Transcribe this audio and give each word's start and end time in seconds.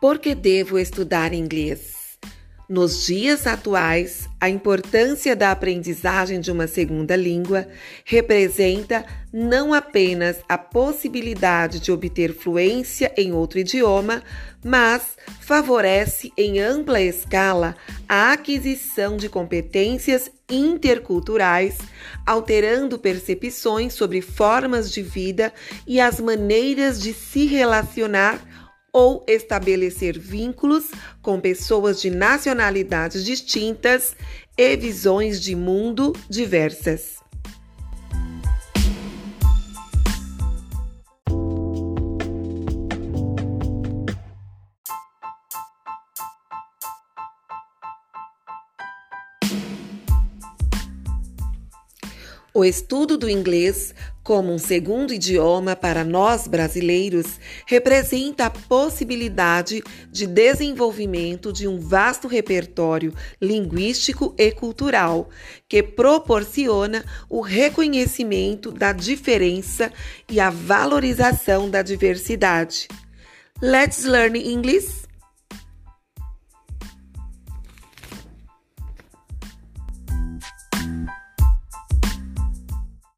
Por 0.00 0.18
que 0.18 0.34
devo 0.34 0.78
estudar 0.78 1.34
inglês? 1.34 2.18
Nos 2.66 3.04
dias 3.04 3.46
atuais, 3.46 4.30
a 4.40 4.48
importância 4.48 5.36
da 5.36 5.50
aprendizagem 5.50 6.40
de 6.40 6.50
uma 6.50 6.66
segunda 6.66 7.14
língua 7.14 7.68
representa 8.04 9.04
não 9.30 9.74
apenas 9.74 10.38
a 10.48 10.56
possibilidade 10.56 11.80
de 11.80 11.92
obter 11.92 12.32
fluência 12.32 13.12
em 13.14 13.32
outro 13.32 13.58
idioma, 13.58 14.22
mas 14.64 15.02
favorece 15.40 16.32
em 16.34 16.60
ampla 16.60 17.02
escala 17.02 17.76
a 18.08 18.32
aquisição 18.32 19.18
de 19.18 19.28
competências 19.28 20.30
interculturais, 20.48 21.76
alterando 22.24 22.98
percepções 22.98 23.92
sobre 23.92 24.22
formas 24.22 24.90
de 24.90 25.02
vida 25.02 25.52
e 25.86 26.00
as 26.00 26.18
maneiras 26.20 27.02
de 27.02 27.12
se 27.12 27.44
relacionar 27.44 28.40
ou 28.92 29.24
estabelecer 29.26 30.18
vínculos 30.18 30.90
com 31.22 31.40
pessoas 31.40 32.00
de 32.00 32.10
nacionalidades 32.10 33.24
distintas 33.24 34.16
e 34.56 34.76
visões 34.76 35.40
de 35.40 35.54
mundo 35.54 36.12
diversas. 36.28 37.20
O 52.52 52.64
estudo 52.64 53.16
do 53.16 53.30
inglês 53.30 53.94
como 54.24 54.52
um 54.52 54.58
segundo 54.58 55.14
idioma 55.14 55.76
para 55.76 56.02
nós 56.02 56.48
brasileiros 56.48 57.38
representa 57.64 58.46
a 58.46 58.50
possibilidade 58.50 59.82
de 60.10 60.26
desenvolvimento 60.26 61.52
de 61.52 61.68
um 61.68 61.78
vasto 61.78 62.26
repertório 62.26 63.14
linguístico 63.40 64.34
e 64.36 64.50
cultural 64.50 65.30
que 65.68 65.80
proporciona 65.80 67.04
o 67.28 67.40
reconhecimento 67.40 68.72
da 68.72 68.92
diferença 68.92 69.92
e 70.28 70.40
a 70.40 70.50
valorização 70.50 71.70
da 71.70 71.82
diversidade. 71.82 72.88
Let's 73.62 74.04
learn 74.04 74.36
English! 74.36 75.09